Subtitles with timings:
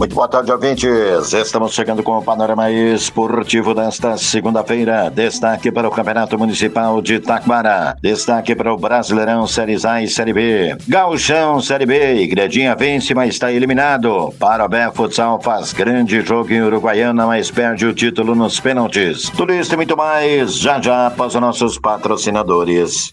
[0.00, 1.34] Muito boa tarde, ouvintes.
[1.34, 5.10] Estamos chegando com o panorama esportivo desta segunda-feira.
[5.10, 7.94] Destaque para o Campeonato Municipal de Taquara.
[8.00, 10.74] Destaque para o Brasileirão Séries A e Série B.
[10.88, 12.14] Gauchão Série B.
[12.22, 14.32] Igrejinha vence, mas está eliminado.
[14.38, 19.28] Parobé Futsal faz grande jogo em Uruguaiana, mas perde o título nos pênaltis.
[19.28, 23.12] Tudo isso e muito mais já já após os nossos patrocinadores.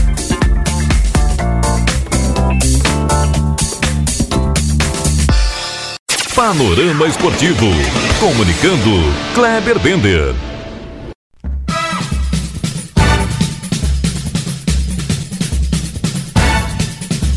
[6.41, 7.67] Panorama Esportivo.
[8.19, 8.97] Comunicando,
[9.35, 10.33] Kleber Bender.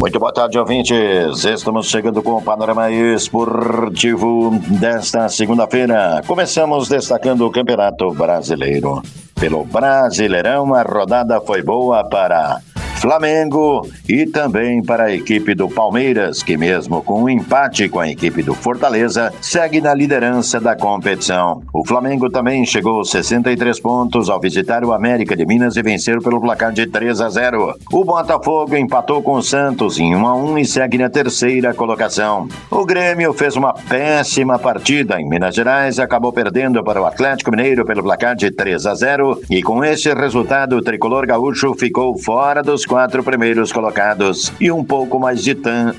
[0.01, 1.45] Muito boa tarde, ouvintes.
[1.45, 6.23] Estamos chegando com o panorama esportivo desta segunda-feira.
[6.27, 9.03] Começamos destacando o Campeonato Brasileiro.
[9.39, 12.59] Pelo Brasileirão, a rodada foi boa para
[13.05, 18.09] Flamengo e também para a equipe do Palmeiras, que mesmo com um empate com a
[18.09, 21.63] equipe do Fortaleza, segue na liderança da competição.
[21.71, 26.19] O Flamengo também chegou aos 63 pontos ao visitar o América de Minas e vencer
[26.23, 27.75] pelo placar de 3 a 0.
[27.93, 32.49] O Botafogo empatou com o Santos em 1 a 1 e segue na terceira colocação.
[32.71, 37.85] O Grêmio fez uma péssima partida em Minas Gerais, acabou perdendo para o Atlético Mineiro
[37.85, 42.63] pelo placar de 3 a 0 e com esse resultado o tricolor gaúcho ficou fora
[42.63, 45.43] dos quatro primeiros colocados e um pouco mais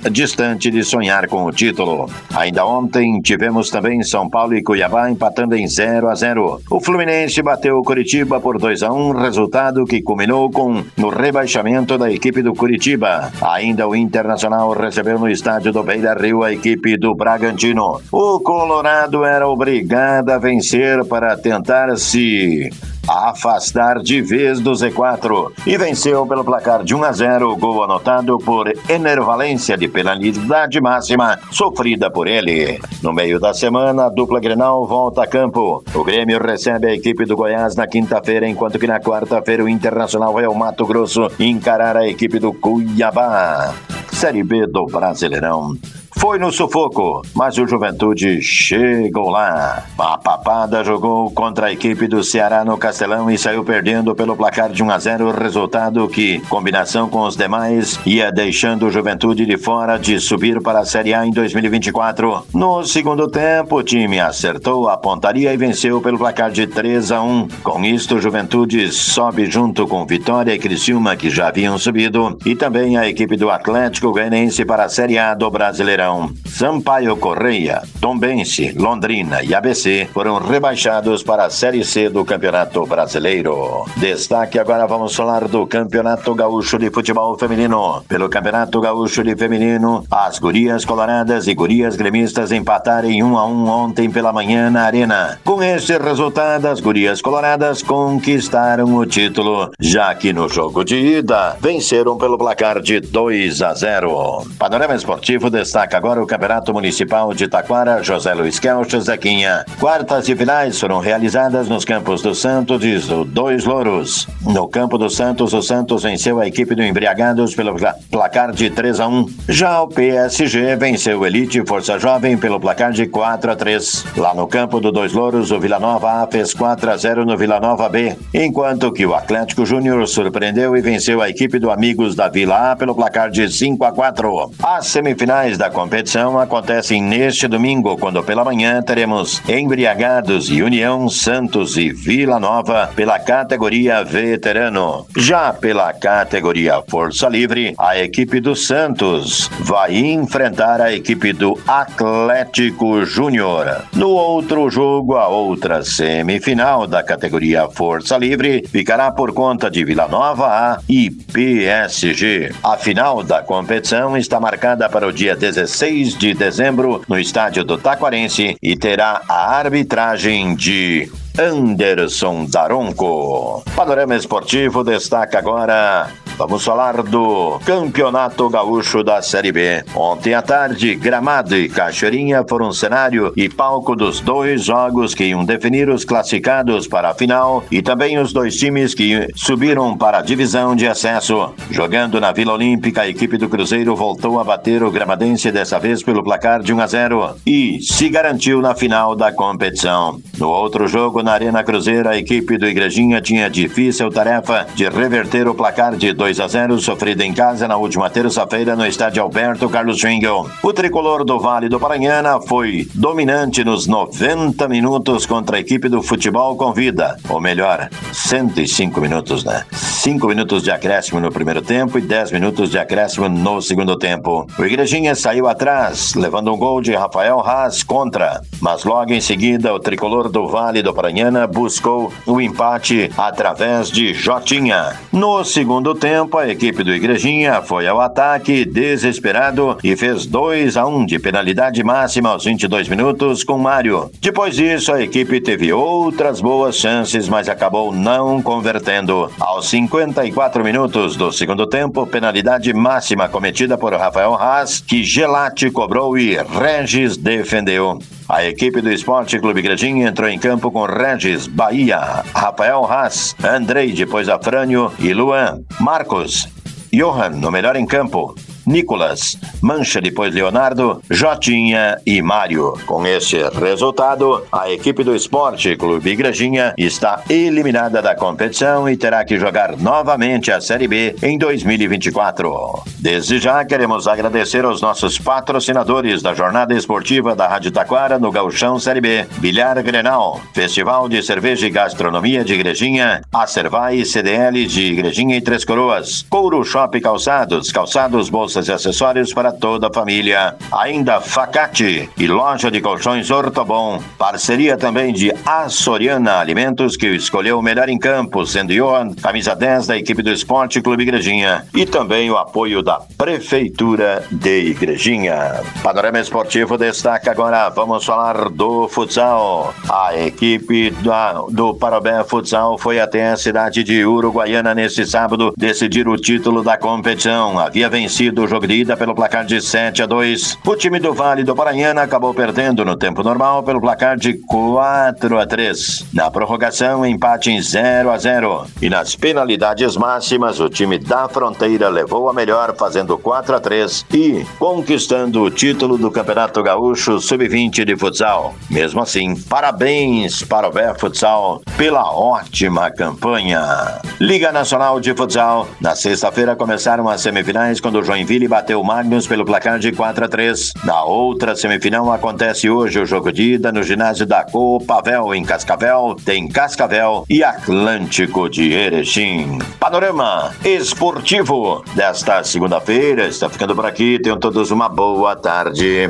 [0.10, 2.10] distante de sonhar com o título.
[2.34, 6.62] Ainda ontem tivemos também São Paulo e Cuiabá empatando em 0 a 0.
[6.72, 11.98] O Fluminense bateu o Curitiba por 2 a 1, resultado que culminou com no rebaixamento
[11.98, 13.30] da equipe do Curitiba.
[13.42, 18.00] Ainda o Internacional recebeu no estádio do Beira-Rio a equipe do Bragantino.
[18.10, 22.70] O Colorado era obrigado a vencer para tentar se
[23.08, 28.38] afastar de vez do Z4 e venceu pelo placar de 1 a 0, gol anotado
[28.38, 32.80] por Enervalência de penalidade máxima sofrida por ele.
[33.02, 35.84] No meio da semana, a dupla Grenal volta a campo.
[35.94, 40.38] O Grêmio recebe a equipe do Goiás na quinta-feira, enquanto que na quarta-feira o Internacional
[40.38, 43.74] ao Mato Grosso encarar a equipe do Cuiabá.
[44.12, 45.76] Série B do Brasileirão.
[46.26, 49.84] Foi no sufoco, mas o Juventude chegou lá.
[49.96, 54.72] A Papada jogou contra a equipe do Ceará no Castelão e saiu perdendo pelo placar
[54.72, 59.56] de 1 a 0, resultado que, combinação com os demais, ia deixando o Juventude de
[59.56, 62.48] fora de subir para a Série A em 2024.
[62.56, 67.22] No segundo tempo, o time acertou a pontaria e venceu pelo placar de 3 a
[67.22, 67.48] 1.
[67.62, 72.56] Com isto, o Juventude sobe junto com Vitória e Criciúma, que já haviam subido, e
[72.56, 76.15] também a equipe do Atlético Goianiense para a Série A do Brasileirão.
[76.46, 83.86] Sampaio Correia, Tombense, Londrina e ABC foram rebaixados para a Série C do Campeonato Brasileiro.
[83.98, 88.04] Destaque agora vamos falar do Campeonato Gaúcho de Futebol Feminino.
[88.08, 93.46] Pelo Campeonato Gaúcho de Feminino, as gurias coloradas e gurias gremistas empataram em 1 a
[93.46, 95.40] 1 ontem pela manhã na Arena.
[95.44, 101.58] Com este resultado, as gurias coloradas conquistaram o título, já que no jogo de ida
[101.60, 104.48] venceram pelo placar de 2 a 0.
[104.58, 109.66] Panorama Esportivo destaca agora o Campeonato Municipal de Taquara, José Luiz Kelch, Zequinha.
[109.80, 114.28] Quartas e finais foram realizadas nos campos do Santos e do Dois Louros.
[114.42, 117.76] No campo do Santos, o Santos venceu a equipe do Embriagados pelo
[118.12, 119.26] placar de 3 a 1.
[119.48, 124.06] Já o PSG venceu o Elite Força Jovem pelo placar de 4 a 3.
[124.18, 127.38] Lá no campo do Dois Louros, o Vila Nova A fez 4 a 0 no
[127.38, 132.16] Vila Nova B, enquanto que o Atlético Júnior surpreendeu e venceu a equipe do Amigos
[132.16, 134.52] da Vila A pelo placar de 5 a 4.
[134.62, 141.78] As semifinais da competição acontecem neste domingo, quando pela manhã teremos Embriagados e União Santos
[141.78, 145.06] e Vila Nova pela categoria veterano.
[145.16, 153.06] Já pela categoria Força Livre, a equipe do Santos vai enfrentar a equipe do Atlético
[153.06, 153.84] Júnior.
[153.94, 160.08] No outro jogo, a outra semifinal da categoria Força Livre ficará por conta de Vila
[160.08, 162.52] Nova A e PSG.
[162.64, 165.75] A final da competição está marcada para o dia 16
[166.18, 173.62] de dezembro no estádio do Taquarense e terá a arbitragem de Anderson Daronco.
[173.76, 179.86] Panorama Esportivo destaca agora Vamos falar do Campeonato Gaúcho da Série B.
[179.96, 185.46] Ontem à tarde, Gramado e Cachoeirinha foram cenário e palco dos dois jogos que iam
[185.46, 190.22] definir os classificados para a final e também os dois times que subiram para a
[190.22, 191.54] divisão de acesso.
[191.72, 196.04] Jogando na Vila Olímpica, a equipe do Cruzeiro voltou a bater o Gramadense dessa vez
[196.04, 200.20] pelo placar de 1 a 0 e se garantiu na final da competição.
[200.38, 205.48] No outro jogo, na Arena Cruzeiro, a equipe do Igrejinha tinha difícil tarefa de reverter
[205.48, 209.70] o placar de 2 a 0 sofrido em casa na última terça-feira no estádio Alberto
[209.70, 210.50] Carlos Schwingel.
[210.64, 216.02] O tricolor do Vale do Paranhana foi dominante nos 90 minutos contra a equipe do
[216.02, 217.16] futebol com vida.
[217.30, 219.66] Ou melhor, 105 minutos, né?
[219.72, 224.48] 5 minutos de acréscimo no primeiro tempo e 10 minutos de acréscimo no segundo tempo.
[224.58, 228.42] O Igrejinha saiu atrás, levando um gol de Rafael Haas contra.
[228.60, 234.14] Mas logo em seguida, o tricolor do Vale do Paranhana buscou o empate através de
[234.14, 234.94] Jotinha.
[235.14, 240.78] No segundo tempo, tempo, a equipe do Igrejinha foi ao ataque desesperado e fez 2
[240.78, 244.10] a 1 um de penalidade máxima aos 22 minutos com Mário.
[244.22, 249.30] Depois disso, a equipe teve outras boas chances, mas acabou não convertendo.
[249.38, 256.18] Aos 54 minutos do segundo tempo, penalidade máxima cometida por Rafael Haas, que Gelati cobrou
[256.18, 258.00] e Regis defendeu.
[258.28, 263.92] A equipe do Esporte Clube Igrejinha entrou em campo com Regis, Bahia, Rafael Haas, Andrei,
[263.92, 266.48] depois Afrânio e Luan, Marcos,
[266.92, 268.34] Johan no melhor em campo,
[268.66, 272.74] Nicolas, Mancha depois Leonardo, Jotinha e Mário.
[272.86, 279.24] Com este resultado, a equipe do Esporte Clube Igrejinha está eliminada da competição e terá
[279.24, 282.84] que jogar novamente a Série B em 2024.
[283.00, 288.80] Desde já queremos agradecer aos nossos patrocinadores da jornada esportiva da Rádio Taquara no Gauchão
[288.80, 295.38] Série B, Bilhar Grenal, Festival de Cerveja e Gastronomia de Igrejinha, Acervai CDL de Igrejinha
[295.38, 300.56] e Três Coroas, Couro Shop Calçados, Calçados Bolsa e acessórios para toda a família.
[300.72, 304.02] Ainda Facate e loja de colchões Ortobon.
[304.18, 309.88] Parceria também de Açoriana Alimentos, que escolheu o melhor em campo, sendo Johan, camisa 10
[309.88, 311.66] da equipe do Esporte Clube Igrejinha.
[311.74, 315.62] E também o apoio da Prefeitura de Igrejinha.
[315.84, 319.74] Panorama Esportivo destaca agora, vamos falar do futsal.
[319.90, 326.08] A equipe do, do Parobé Futsal foi até a cidade de Uruguaiana neste sábado decidir
[326.08, 327.60] o título da competição.
[327.60, 330.60] Havia vencido o jogo de ida pelo placar de 7 a 2.
[330.66, 335.40] O time do Vale do Paranhana acabou perdendo no tempo normal pelo placar de 4
[335.40, 336.06] a 3.
[336.14, 338.68] Na prorrogação, empate em 0 a 0.
[338.82, 344.06] E nas penalidades máximas, o time da Fronteira levou a melhor, fazendo 4 a 3
[344.14, 348.54] e conquistando o título do Campeonato Gaúcho Sub-20 de futsal.
[348.70, 354.00] Mesmo assim, parabéns para o Bé Futsal pela ótima campanha.
[354.20, 355.68] Liga Nacional de Futsal.
[355.82, 360.26] Na sexta-feira começaram as semifinais quando o Joinville Joinville bateu Magnus pelo placar de 4
[360.26, 360.74] a 3.
[360.84, 366.18] Na outra semifinal acontece hoje o jogo de ida no ginásio da Copavel em Cascavel,
[366.26, 369.60] tem Cascavel e Atlântico de Erechim.
[369.80, 374.20] Panorama esportivo desta segunda-feira está ficando por aqui.
[374.22, 376.10] Tenham todos uma boa tarde.